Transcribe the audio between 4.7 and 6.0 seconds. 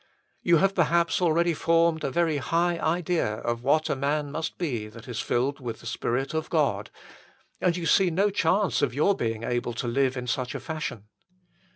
that is filled with the